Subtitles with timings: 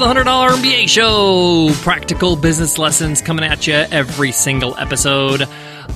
[0.00, 1.68] the $100 MBA Show.
[1.82, 5.46] Practical business lessons coming at you every single episode.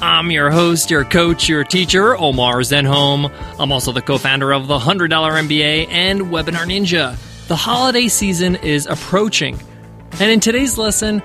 [0.03, 3.33] I'm your host, your coach, your teacher, Omar Zenhom.
[3.59, 7.17] I'm also the co founder of the $100 MBA and Webinar Ninja.
[7.49, 9.59] The holiday season is approaching.
[10.21, 11.23] And in today's lesson,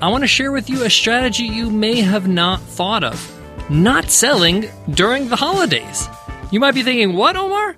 [0.00, 4.08] I want to share with you a strategy you may have not thought of not
[4.08, 6.08] selling during the holidays.
[6.50, 7.76] You might be thinking, what, Omar?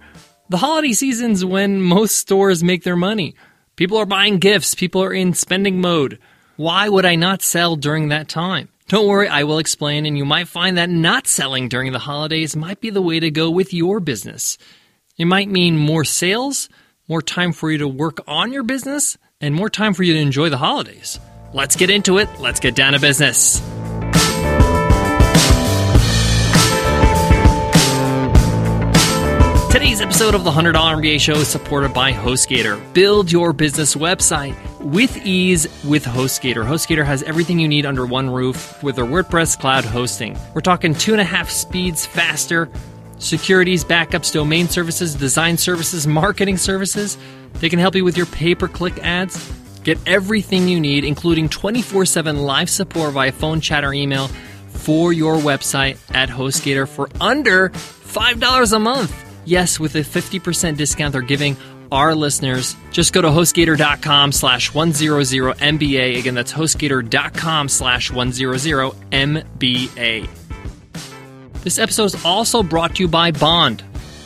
[0.51, 3.35] The holiday season's when most stores make their money.
[3.77, 6.19] People are buying gifts, people are in spending mode.
[6.57, 8.71] Why would I not sell during that time?
[8.89, 12.57] Don't worry, I will explain, and you might find that not selling during the holidays
[12.57, 14.57] might be the way to go with your business.
[15.19, 16.71] It might mean more sales,
[17.07, 20.21] more time for you to work on your business, and more time for you to
[20.21, 21.21] enjoy the holidays.
[21.53, 22.29] Let's get into it.
[22.41, 23.61] Let's get down to business.
[29.87, 32.93] Today's episode of the $100 MBA Show is supported by HostGator.
[32.93, 36.67] Build your business website with ease with HostGator.
[36.67, 40.37] HostGator has everything you need under one roof with their WordPress cloud hosting.
[40.55, 42.69] We're talking two and a half speeds faster,
[43.19, 47.17] securities, backups, domain services, design services, marketing services.
[47.61, 49.53] They can help you with your pay per click ads.
[49.85, 54.27] Get everything you need, including 24 7 live support via phone, chat, or email
[54.67, 59.26] for your website at HostGator for under $5 a month.
[59.47, 61.57] Yes, with a 50% discount they're giving
[61.91, 62.77] our listeners.
[62.91, 66.19] Just go to hostgator.com slash 100MBA.
[66.19, 70.29] Again, that's hostgator.com slash 100MBA.
[71.63, 73.83] This episode is also brought to you by Bond.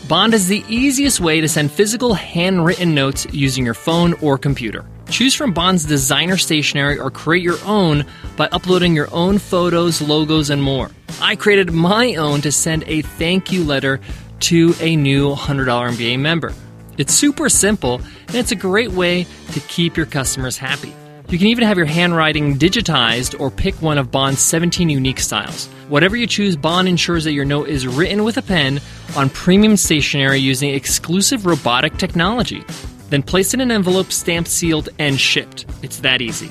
[0.08, 4.84] Bond is the easiest way to send physical handwritten notes using your phone or computer.
[5.10, 10.50] Choose from Bond's designer stationery or create your own by uploading your own photos, logos,
[10.50, 10.90] and more.
[11.20, 14.00] I created my own to send a thank you letter
[14.40, 16.52] to a new $100 MBA member.
[16.98, 20.92] It's super simple and it's a great way to keep your customers happy.
[21.30, 25.68] You can even have your handwriting digitized or pick one of Bond's 17 unique styles.
[25.88, 28.80] Whatever you choose, Bond ensures that your note is written with a pen
[29.16, 32.64] on premium stationery using exclusive robotic technology.
[33.10, 35.66] Then place it in an envelope, stamped, sealed, and shipped.
[35.82, 36.50] It's that easy.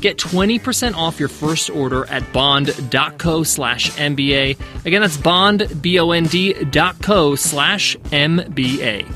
[0.00, 4.58] Get 20% off your first order at bond.co slash MBA.
[4.84, 9.10] Again, that's bond, B-O-N-D dot co slash MBA.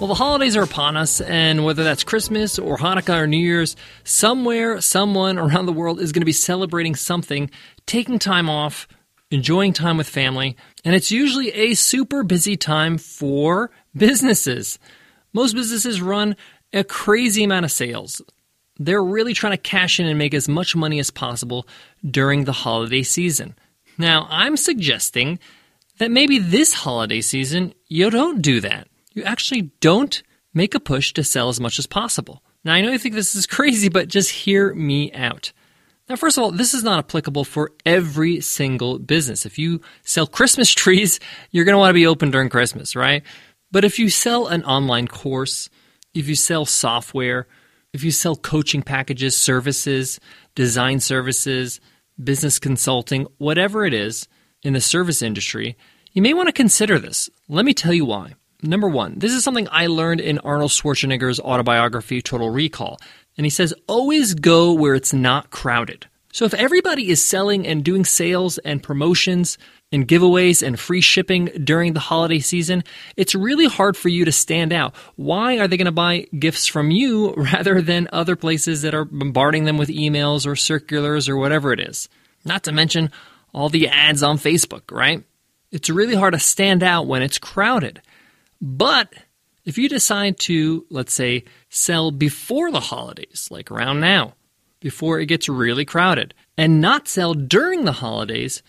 [0.00, 3.76] Well, the holidays are upon us, and whether that's Christmas or Hanukkah or New Year's,
[4.02, 7.50] somewhere, someone around the world is going to be celebrating something,
[7.84, 8.88] taking time off,
[9.30, 14.78] enjoying time with family, and it's usually a super busy time for businesses.
[15.34, 16.34] Most businesses run
[16.72, 18.22] a crazy amount of sales.
[18.78, 21.66] They're really trying to cash in and make as much money as possible
[22.08, 23.54] during the holiday season.
[23.98, 25.38] Now, I'm suggesting
[25.98, 28.88] that maybe this holiday season you don't do that.
[29.12, 30.22] You actually don't
[30.54, 32.42] make a push to sell as much as possible.
[32.64, 35.52] Now, I know you think this is crazy, but just hear me out.
[36.08, 39.46] Now, first of all, this is not applicable for every single business.
[39.46, 41.20] If you sell Christmas trees,
[41.50, 43.22] you're going to want to be open during Christmas, right?
[43.70, 45.68] But if you sell an online course,
[46.14, 47.46] if you sell software,
[47.92, 50.20] if you sell coaching packages, services,
[50.54, 51.80] design services,
[52.22, 54.28] business consulting, whatever it is
[54.62, 55.76] in the service industry,
[56.12, 57.30] you may want to consider this.
[57.48, 58.34] Let me tell you why.
[58.62, 62.98] Number one, this is something I learned in Arnold Schwarzenegger's autobiography, Total Recall.
[63.36, 66.06] And he says, always go where it's not crowded.
[66.32, 69.56] So if everybody is selling and doing sales and promotions
[69.92, 72.84] and giveaways and free shipping during the holiday season,
[73.16, 74.94] it's really hard for you to stand out.
[75.16, 79.04] Why are they going to buy gifts from you rather than other places that are
[79.04, 82.08] bombarding them with emails or circulars or whatever it is?
[82.44, 83.10] Not to mention
[83.52, 85.24] all the ads on Facebook, right?
[85.72, 88.00] It's really hard to stand out when it's crowded.
[88.60, 89.12] But
[89.64, 94.34] if you decide to, let's say, sell before the holidays, like around now,
[94.80, 98.62] before it gets really crowded, and not sell during the holidays,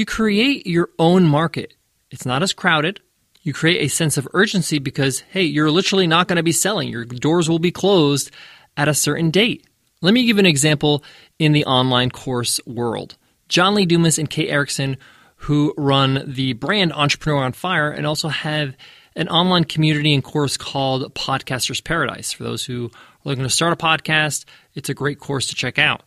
[0.00, 1.74] you create your own market.
[2.10, 3.00] It's not as crowded.
[3.42, 6.88] You create a sense of urgency because, hey, you're literally not going to be selling.
[6.88, 8.30] Your doors will be closed
[8.78, 9.66] at a certain date.
[10.00, 11.04] Let me give an example
[11.38, 13.18] in the online course world.
[13.48, 14.96] John Lee Dumas and Kate Erickson,
[15.36, 18.74] who run the brand Entrepreneur on Fire and also have
[19.16, 22.32] an online community and course called Podcasters Paradise.
[22.32, 22.90] For those who are
[23.24, 26.04] looking to start a podcast, it's a great course to check out.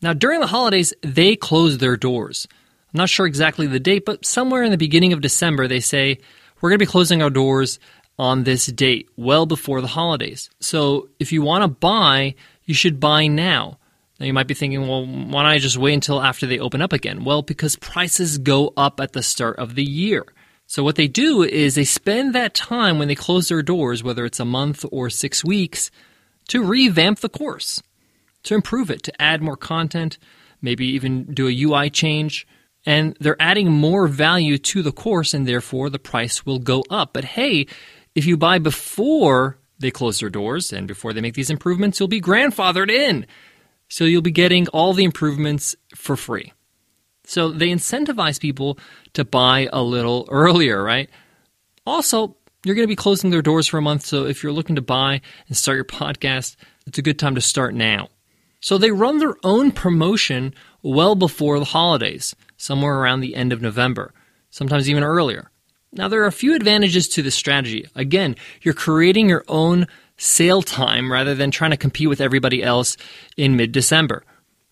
[0.00, 2.46] Now, during the holidays, they close their doors.
[2.94, 6.18] Not sure exactly the date, but somewhere in the beginning of December, they say,
[6.60, 7.78] we're going to be closing our doors
[8.18, 10.48] on this date, well before the holidays.
[10.60, 13.78] So if you want to buy, you should buy now.
[14.20, 16.80] Now you might be thinking, well, why don't I just wait until after they open
[16.80, 17.24] up again?
[17.24, 20.24] Well, because prices go up at the start of the year.
[20.66, 24.24] So, what they do is they spend that time when they close their doors, whether
[24.24, 25.90] it's a month or six weeks,
[26.48, 27.82] to revamp the course,
[28.44, 30.16] to improve it, to add more content,
[30.62, 32.46] maybe even do a UI change.
[32.86, 37.12] And they're adding more value to the course, and therefore the price will go up.
[37.14, 37.66] But hey,
[38.14, 42.08] if you buy before they close their doors and before they make these improvements, you'll
[42.08, 43.26] be grandfathered in.
[43.88, 46.52] So you'll be getting all the improvements for free.
[47.24, 48.78] So they incentivize people
[49.14, 51.08] to buy a little earlier, right?
[51.86, 54.04] Also, you're going to be closing their doors for a month.
[54.06, 56.56] So if you're looking to buy and start your podcast,
[56.86, 58.08] it's a good time to start now.
[58.60, 62.34] So they run their own promotion well before the holidays,
[62.64, 64.12] somewhere around the end of November,
[64.48, 65.50] sometimes even earlier.
[65.92, 67.86] Now, there are a few advantages to this strategy.
[67.94, 72.96] Again, you're creating your own sale time rather than trying to compete with everybody else
[73.36, 74.24] in mid December.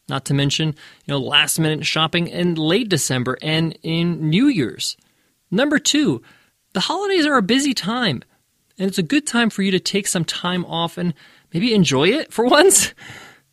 [0.08, 0.74] Not to mention, you
[1.12, 4.96] know, last minute shopping in late December and in New Year's.
[5.50, 6.22] Number two,
[6.72, 8.22] the holidays are a busy time,
[8.78, 11.12] and it's a good time for you to take some time off and
[11.52, 12.94] maybe enjoy it for once.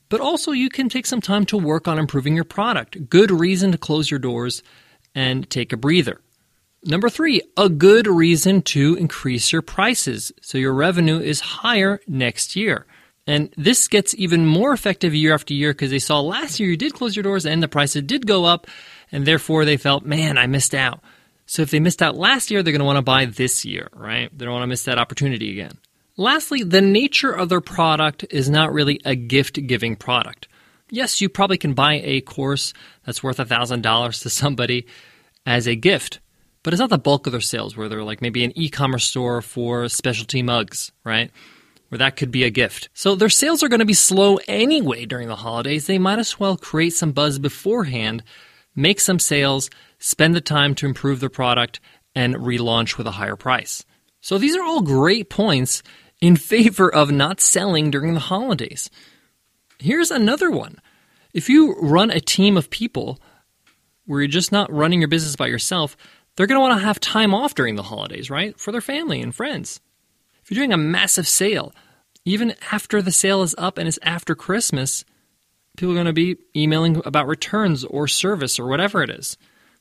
[0.10, 3.10] But also, you can take some time to work on improving your product.
[3.10, 4.64] Good reason to close your doors
[5.14, 6.20] and take a breather.
[6.84, 12.56] Number three, a good reason to increase your prices so your revenue is higher next
[12.56, 12.86] year.
[13.28, 16.78] And this gets even more effective year after year because they saw last year you
[16.78, 18.66] did close your doors and the prices did go up,
[19.12, 21.02] and therefore they felt, man, I missed out.
[21.46, 23.90] So if they missed out last year, they're going to want to buy this year,
[23.94, 24.36] right?
[24.36, 25.78] They don't want to miss that opportunity again.
[26.20, 30.48] Lastly, the nature of their product is not really a gift giving product.
[30.92, 32.74] Yes, you probably can buy a course
[33.06, 34.86] that's worth $1,000 to somebody
[35.46, 36.20] as a gift
[36.64, 39.42] but it's not the bulk of their sales where they're like maybe an e-commerce store
[39.42, 41.32] for specialty mugs, right?
[41.88, 42.90] Where that could be a gift.
[42.94, 45.88] So their sales are going to be slow anyway during the holidays.
[45.88, 48.24] They might as well create some buzz beforehand,
[48.76, 51.80] make some sales, spend the time to improve their product,
[52.14, 53.86] and relaunch with a higher price.
[54.22, 55.82] So these are all great points
[56.22, 58.90] in favor of not selling during the holidays.
[59.80, 60.78] Here's another one.
[61.34, 63.20] If you run a team of people
[64.06, 65.96] where you're just not running your business by yourself,
[66.36, 68.60] they're going to want to have time off during the holidays, right?
[68.60, 69.80] For their family and friends.
[70.42, 71.74] If you're doing a massive sale,
[72.26, 75.06] even after the sale is up and it's after Christmas,
[75.78, 79.38] people are going to be emailing about returns or service or whatever it is.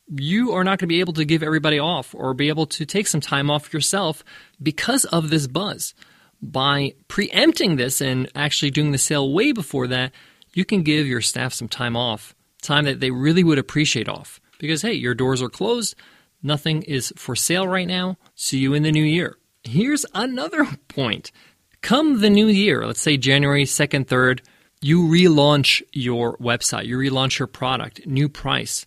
[0.08, 2.86] You are not going to be able to give everybody off or be able to
[2.86, 4.22] take some time off yourself
[4.62, 5.94] because of this buzz.
[6.40, 10.12] By preempting this and actually doing the sale way before that,
[10.54, 14.40] you can give your staff some time off, time that they really would appreciate off.
[14.58, 15.94] Because, hey, your doors are closed,
[16.42, 18.16] Nothing is for sale right now.
[18.34, 19.36] See you in the new year.
[19.64, 21.32] Here's another point.
[21.80, 24.40] Come the new year, let's say January 2nd, 3rd,
[24.80, 28.86] you relaunch your website, you relaunch your product, new price.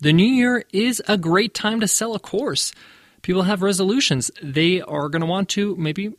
[0.00, 2.72] The new year is a great time to sell a course.
[3.22, 4.30] People have resolutions.
[4.42, 6.14] They are going to want to maybe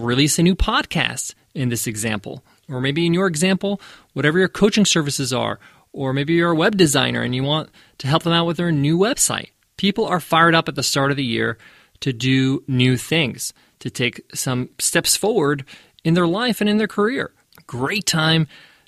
[0.00, 2.44] release a new podcast in this example.
[2.68, 3.80] Or maybe in your example,
[4.12, 5.58] whatever your coaching services are,
[5.92, 8.72] or maybe you're a web designer and you want to help them out with their
[8.72, 9.50] new website.
[9.76, 11.58] People are fired up at the start of the year
[12.00, 15.64] to do new things, to take some steps forward
[16.02, 17.32] in their life and in their career.
[17.66, 18.46] Great time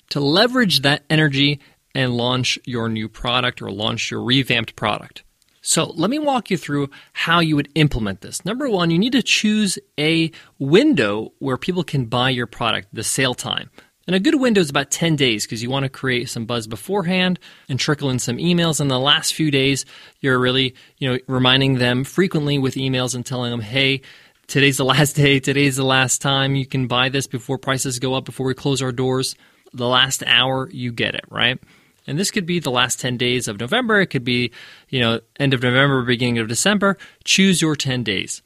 [0.09, 1.59] to leverage that energy
[1.95, 5.23] and launch your new product or launch your revamped product.
[5.61, 8.45] So, let me walk you through how you would implement this.
[8.45, 13.03] Number one, you need to choose a window where people can buy your product, the
[13.03, 13.69] sale time.
[14.07, 16.65] And a good window is about 10 days because you want to create some buzz
[16.65, 18.79] beforehand and trickle in some emails.
[18.79, 19.85] In the last few days,
[20.21, 24.01] you're really, you know, reminding them frequently with emails and telling them, hey,
[24.47, 28.13] today's the last day, today's the last time you can buy this before prices go
[28.13, 29.35] up, before we close our doors.
[29.73, 31.59] The last hour, you get it, right?
[32.07, 33.99] And this could be the last 10 days of November.
[33.99, 34.51] It could be,
[34.89, 36.97] you know, end of November, beginning of December.
[37.25, 38.41] Choose your 10 days.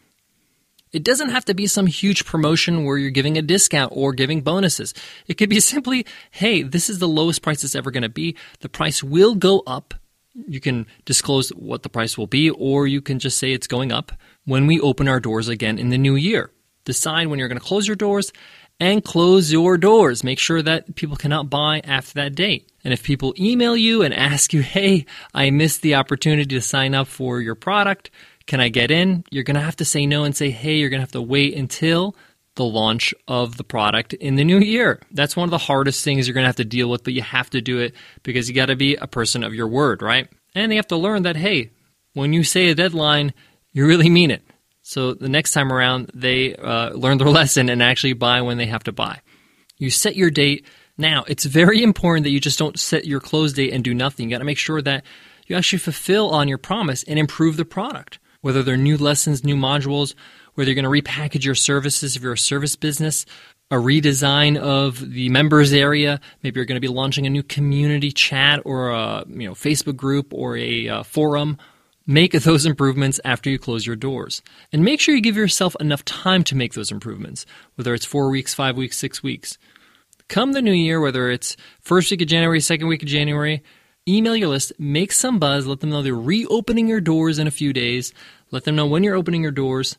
[0.92, 4.42] It doesn't have to be some huge promotion where you're giving a discount or giving
[4.42, 4.94] bonuses.
[5.28, 8.36] It could be simply, hey, this is the lowest price it's ever going to be.
[8.60, 9.94] The price will go up.
[10.34, 13.92] You can disclose what the price will be, or you can just say it's going
[13.92, 14.14] up
[14.46, 16.52] when we open our doors again in the new year.
[16.84, 18.32] Decide when you're going to close your doors
[18.82, 20.24] and close your doors.
[20.24, 22.68] Make sure that people cannot buy after that date.
[22.84, 26.96] And if people email you and ask you, hey, I missed the opportunity to sign
[26.96, 28.10] up for your product,
[28.48, 29.24] can I get in?
[29.30, 31.22] You're going to have to say no and say, hey, you're going to have to
[31.22, 32.16] wait until
[32.56, 35.00] the launch of the product in the new year.
[35.12, 37.22] That's one of the hardest things you're going to have to deal with, but you
[37.22, 40.28] have to do it because you got to be a person of your word, right?
[40.56, 41.70] And they have to learn that, hey,
[42.14, 43.36] when you say a deadline,
[43.74, 44.42] you really mean it.
[44.82, 48.66] So the next time around, they uh, learn their lesson and actually buy when they
[48.66, 49.22] have to buy.
[49.78, 50.66] You set your date.
[50.98, 54.30] Now, it's very important that you just don't set your close date and do nothing.
[54.30, 55.04] You got to make sure that
[55.48, 58.20] you actually fulfill on your promise and improve the product.
[58.42, 60.16] whether they're new lessons, new modules,
[60.56, 63.26] whether you're going to repackage your services if you're a service business,
[63.70, 66.20] a redesign of the members area.
[66.44, 69.96] Maybe you're going to be launching a new community chat or a you know Facebook
[69.96, 71.58] group or a uh, forum.
[72.08, 74.42] Make those improvements after you close your doors.
[74.74, 78.30] And make sure you give yourself enough time to make those improvements, whether it's four
[78.30, 79.58] weeks, five weeks, six weeks.
[80.28, 83.62] Come the new year, whether it's first week of January, second week of January,
[84.08, 87.52] email your list, make some buzz, let them know they're reopening your doors in a
[87.52, 88.14] few days,
[88.50, 89.98] let them know when you're opening your doors,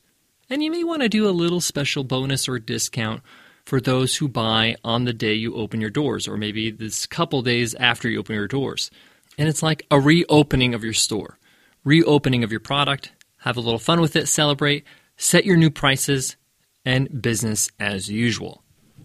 [0.50, 3.22] and you may want to do a little special bonus or discount
[3.64, 7.42] for those who buy on the day you open your doors, or maybe this couple
[7.42, 8.90] days after you open your doors.
[9.38, 11.38] And it's like a reopening of your store,
[11.84, 13.12] reopening of your product.
[13.38, 14.84] Have a little fun with it, celebrate,
[15.16, 16.36] set your new prices,
[16.84, 18.62] and business as usual.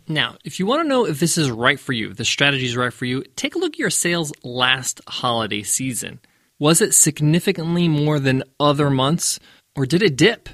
[0.08, 2.78] Now, if you want to know if this is right for you, the strategy is
[2.78, 6.20] right for you, take a look at your sales last holiday season.
[6.60, 9.40] Was it significantly more than other months,
[9.76, 10.50] or did it dip?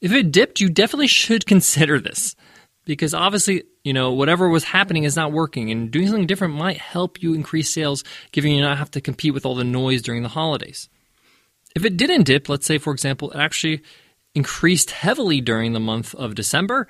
[0.00, 2.34] If it dipped, you definitely should consider this
[2.84, 6.78] because obviously, you know, whatever was happening is not working, and doing something different might
[6.78, 10.22] help you increase sales, giving you not have to compete with all the noise during
[10.22, 10.88] the holidays.
[11.74, 13.82] If it didn't dip, let's say, for example, it actually
[14.34, 16.88] increased heavily during the month of December,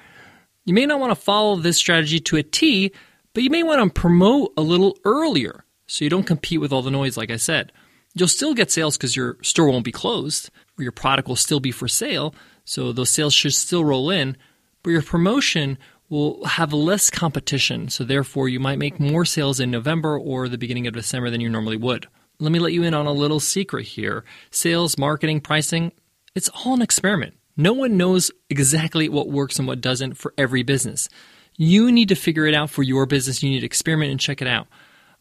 [0.64, 2.92] you may not want to follow this strategy to a T,
[3.32, 6.82] but you may want to promote a little earlier so you don't compete with all
[6.82, 7.72] the noise, like I said.
[8.14, 11.60] You'll still get sales because your store won't be closed, or your product will still
[11.60, 14.36] be for sale, so those sales should still roll in,
[14.82, 19.70] but your promotion will have less competition, so therefore you might make more sales in
[19.70, 22.06] November or the beginning of December than you normally would.
[22.38, 24.24] Let me let you in on a little secret here.
[24.50, 25.92] Sales, marketing, pricing,
[26.34, 27.34] it's all an experiment.
[27.56, 31.08] No one knows exactly what works and what doesn't for every business.
[31.56, 33.42] You need to figure it out for your business.
[33.42, 34.66] You need to experiment and check it out.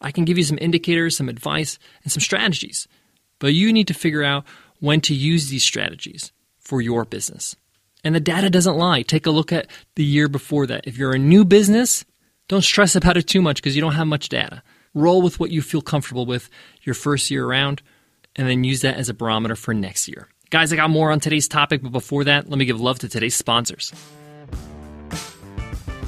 [0.01, 2.87] I can give you some indicators, some advice, and some strategies,
[3.39, 4.45] but you need to figure out
[4.79, 7.55] when to use these strategies for your business.
[8.03, 9.03] And the data doesn't lie.
[9.03, 10.87] Take a look at the year before that.
[10.87, 12.03] If you're a new business,
[12.49, 14.61] don't stress about it too much because you don't have much data.
[14.93, 16.49] Roll with what you feel comfortable with
[16.83, 17.81] your first year around
[18.35, 20.27] and then use that as a barometer for next year.
[20.49, 23.09] Guys, I got more on today's topic, but before that, let me give love to
[23.09, 23.91] today's sponsors.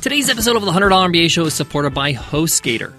[0.01, 2.94] Today's episode of the $100 MBA Show is supported by HostGator.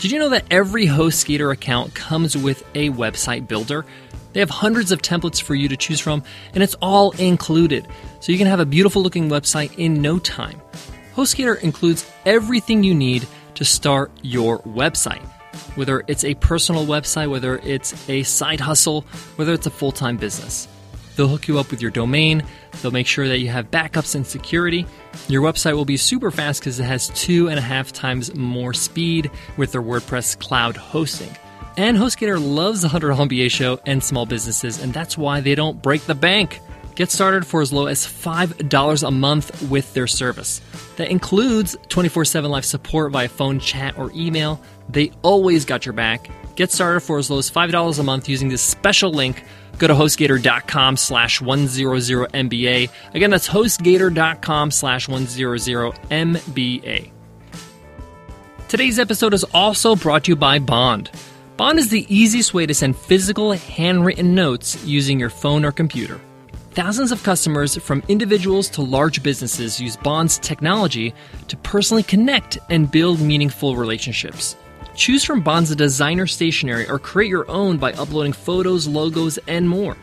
[0.00, 3.84] Did you know that every HostGator account comes with a website builder?
[4.32, 6.22] They have hundreds of templates for you to choose from,
[6.52, 7.88] and it's all included.
[8.20, 10.60] So you can have a beautiful looking website in no time.
[11.16, 15.22] HostGator includes everything you need to start your website.
[15.76, 19.02] Whether it's a personal website, whether it's a side hustle,
[19.36, 20.68] whether it's a full time business.
[21.16, 22.42] They'll hook you up with your domain,
[22.82, 24.84] they'll make sure that you have backups and security.
[25.28, 28.74] Your website will be super fast because it has two and a half times more
[28.74, 31.30] speed with their WordPress cloud hosting.
[31.76, 35.80] And HostGator loves the $100 MBA show and small businesses, and that's why they don't
[35.82, 36.60] break the bank.
[36.94, 40.60] Get started for as low as $5 a month with their service.
[40.96, 44.60] That includes 24 7 live support via phone, chat, or email.
[44.88, 46.30] They always got your back.
[46.54, 49.42] Get started for as low as $5 a month using this special link.
[49.78, 52.90] Go to hostgator.com slash 100MBA.
[53.12, 57.10] Again, that's hostgator.com slash 100MBA.
[58.68, 61.10] Today's episode is also brought to you by Bond.
[61.56, 66.20] Bond is the easiest way to send physical, handwritten notes using your phone or computer.
[66.74, 71.14] Thousands of customers, from individuals to large businesses, use Bond's technology
[71.46, 74.56] to personally connect and build meaningful relationships.
[74.96, 79.96] Choose from Bond's designer stationery or create your own by uploading photos, logos, and more.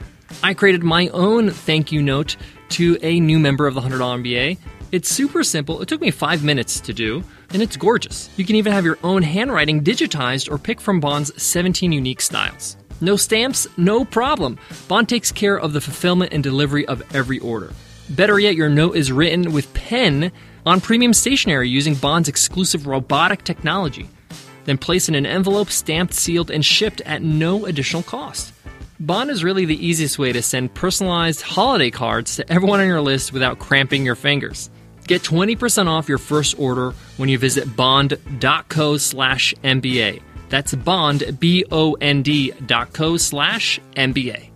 [0.43, 2.37] I created my own thank you note
[2.69, 4.57] to a new member of the $100 MBA.
[4.93, 5.81] It's super simple.
[5.81, 8.29] It took me five minutes to do and it's gorgeous.
[8.37, 12.77] You can even have your own handwriting digitized or pick from Bond's 17 unique styles.
[13.01, 13.67] No stamps?
[13.77, 14.59] No problem.
[14.87, 17.73] Bond takes care of the fulfillment and delivery of every order.
[18.09, 20.31] Better yet, your note is written with pen
[20.65, 24.07] on premium stationery using Bond's exclusive robotic technology.
[24.65, 28.53] Then placed in an envelope, stamped, sealed, and shipped at no additional cost.
[28.99, 33.01] Bond is really the easiest way to send personalized holiday cards to everyone on your
[33.01, 34.69] list without cramping your fingers.
[35.07, 40.21] Get 20% off your first order when you visit bond.co slash MBA.
[40.51, 44.49] That's bond, B O N D dot co slash MBA.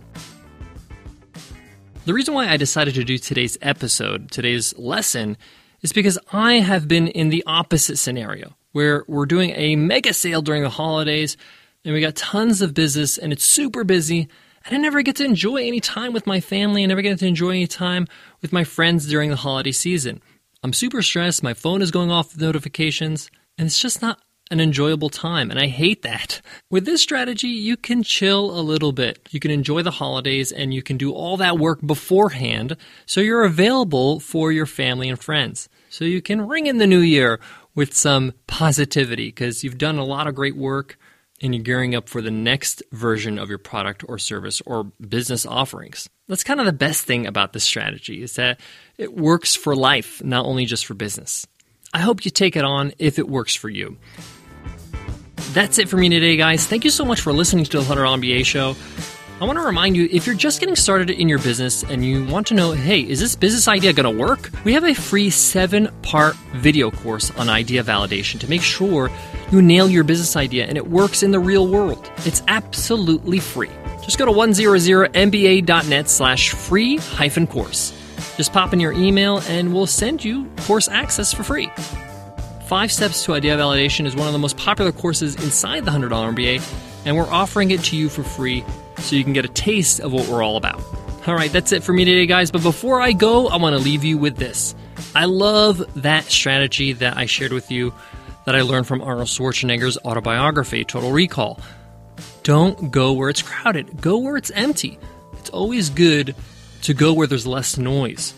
[2.04, 5.38] The reason why I decided to do today's episode, today's lesson,
[5.80, 10.42] is because I have been in the opposite scenario where we're doing a mega sale
[10.42, 11.38] during the holidays
[11.84, 14.28] and we got tons of business and it's super busy
[14.66, 16.82] and I never get to enjoy any time with my family.
[16.82, 18.06] I never get to enjoy any time
[18.42, 20.20] with my friends during the holiday season.
[20.62, 21.42] I'm super stressed.
[21.42, 25.58] My phone is going off with notifications, and it's just not an enjoyable time, and
[25.58, 26.40] I hate that.
[26.70, 29.28] With this strategy, you can chill a little bit.
[29.30, 32.76] You can enjoy the holidays and you can do all that work beforehand
[33.06, 35.68] so you're available for your family and friends.
[35.90, 37.40] So you can ring in the new year
[37.74, 40.98] with some positivity because you've done a lot of great work
[41.42, 45.44] and you're gearing up for the next version of your product or service or business
[45.44, 46.08] offerings.
[46.28, 48.60] That's kind of the best thing about this strategy is that
[48.96, 51.46] it works for life, not only just for business.
[51.92, 53.96] I hope you take it on if it works for you.
[55.56, 56.66] That's it for me today, guys.
[56.66, 58.76] Thank you so much for listening to the 100 MBA show.
[59.40, 62.26] I want to remind you if you're just getting started in your business and you
[62.26, 64.50] want to know, hey, is this business idea going to work?
[64.64, 69.10] We have a free seven part video course on idea validation to make sure
[69.50, 72.10] you nail your business idea and it works in the real world.
[72.26, 73.70] It's absolutely free.
[74.02, 77.98] Just go to 100mba.net slash free hyphen course.
[78.36, 81.70] Just pop in your email and we'll send you course access for free.
[82.66, 86.10] Five Steps to Idea Validation is one of the most popular courses inside the $100
[86.10, 88.64] MBA, and we're offering it to you for free
[88.98, 90.82] so you can get a taste of what we're all about.
[91.28, 92.50] All right, that's it for me today, guys.
[92.50, 94.74] But before I go, I want to leave you with this.
[95.14, 97.94] I love that strategy that I shared with you
[98.46, 101.60] that I learned from Arnold Schwarzenegger's autobiography, Total Recall.
[102.42, 104.98] Don't go where it's crowded, go where it's empty.
[105.38, 106.34] It's always good
[106.82, 108.34] to go where there's less noise.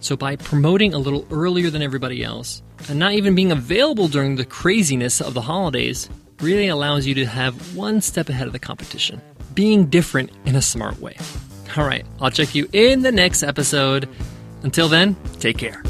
[0.00, 4.36] So, by promoting a little earlier than everybody else and not even being available during
[4.36, 6.08] the craziness of the holidays,
[6.40, 9.20] really allows you to have one step ahead of the competition,
[9.54, 11.16] being different in a smart way.
[11.76, 14.08] All right, I'll check you in the next episode.
[14.62, 15.82] Until then, take care.